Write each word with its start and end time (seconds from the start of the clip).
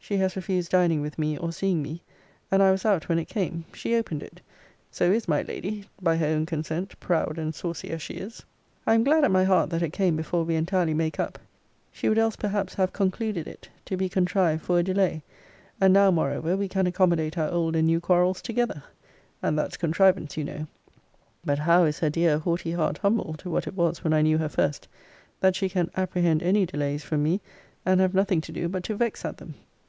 She 0.00 0.16
has 0.18 0.36
refused 0.36 0.70
dining 0.70 1.02
with 1.02 1.18
me, 1.18 1.36
or 1.36 1.52
seeing 1.52 1.82
me: 1.82 2.02
and 2.50 2.62
I 2.62 2.70
was 2.70 2.86
out 2.86 3.10
when 3.10 3.18
it 3.18 3.26
came. 3.26 3.66
She 3.74 3.94
opened 3.94 4.22
it: 4.22 4.40
so 4.90 5.10
is 5.12 5.28
my 5.28 5.42
lady 5.42 5.84
by 6.00 6.16
her 6.16 6.24
own 6.28 6.46
consent, 6.46 6.98
proud 6.98 7.36
and 7.36 7.54
saucy 7.54 7.90
as 7.90 8.00
she 8.00 8.14
is. 8.14 8.42
I 8.86 8.94
am 8.94 9.04
glad 9.04 9.24
at 9.24 9.30
my 9.30 9.44
heart 9.44 9.68
that 9.68 9.82
it 9.82 9.92
came 9.92 10.16
before 10.16 10.44
we 10.44 10.54
entirely 10.54 10.94
make 10.94 11.20
up. 11.20 11.38
She 11.92 12.08
would 12.08 12.16
else 12.16 12.36
perhaps 12.36 12.72
have 12.72 12.94
concluded 12.94 13.46
it 13.46 13.68
to 13.84 13.98
be 13.98 14.08
contrived 14.08 14.62
for 14.62 14.78
a 14.78 14.82
delay: 14.82 15.20
and 15.78 15.92
now, 15.92 16.10
moreover, 16.10 16.56
we 16.56 16.68
can 16.68 16.86
accommodate 16.86 17.36
our 17.36 17.50
old 17.50 17.76
and 17.76 17.86
new 17.86 18.00
quarrels 18.00 18.40
together; 18.40 18.82
and 19.42 19.58
that's 19.58 19.76
contrivance, 19.76 20.38
you 20.38 20.44
know. 20.44 20.66
But 21.44 21.58
how 21.58 21.84
is 21.84 21.98
her 21.98 22.08
dear 22.08 22.38
haughty 22.38 22.72
heart 22.72 22.96
humbled 22.96 23.40
to 23.40 23.50
what 23.50 23.66
it 23.66 23.74
was 23.76 24.02
when 24.02 24.14
I 24.14 24.22
knew 24.22 24.38
her 24.38 24.48
first, 24.48 24.88
that 25.40 25.54
she 25.54 25.68
can 25.68 25.90
apprehend 25.96 26.42
any 26.42 26.64
delays 26.64 27.04
from 27.04 27.22
me; 27.22 27.42
and 27.84 28.00
have 28.00 28.14
nothing 28.14 28.40
to 28.40 28.52
do 28.52 28.70
but 28.70 28.84
to 28.84 28.94
vex 28.96 29.22
at 29.26 29.36
them! 29.36 29.52